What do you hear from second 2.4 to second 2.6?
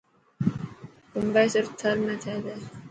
تي.